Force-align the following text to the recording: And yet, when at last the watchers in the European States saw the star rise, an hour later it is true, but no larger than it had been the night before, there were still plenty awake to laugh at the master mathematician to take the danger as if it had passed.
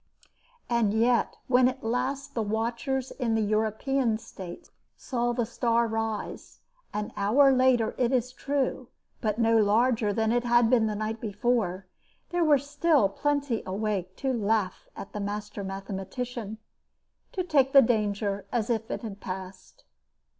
And 0.67 0.95
yet, 0.95 1.37
when 1.45 1.67
at 1.67 1.83
last 1.83 2.33
the 2.33 2.41
watchers 2.41 3.11
in 3.11 3.35
the 3.35 3.43
European 3.43 4.17
States 4.17 4.71
saw 4.97 5.31
the 5.31 5.45
star 5.45 5.87
rise, 5.87 6.61
an 6.91 7.13
hour 7.15 7.51
later 7.51 7.93
it 7.99 8.11
is 8.11 8.31
true, 8.33 8.87
but 9.21 9.37
no 9.37 9.55
larger 9.59 10.11
than 10.11 10.31
it 10.31 10.43
had 10.43 10.71
been 10.71 10.87
the 10.87 10.95
night 10.95 11.21
before, 11.21 11.85
there 12.31 12.43
were 12.43 12.57
still 12.57 13.09
plenty 13.09 13.61
awake 13.63 14.15
to 14.15 14.33
laugh 14.33 14.87
at 14.97 15.13
the 15.13 15.19
master 15.19 15.63
mathematician 15.63 16.57
to 17.31 17.43
take 17.43 17.71
the 17.71 17.83
danger 17.83 18.47
as 18.51 18.71
if 18.71 18.89
it 18.89 19.03
had 19.03 19.19
passed. 19.21 19.83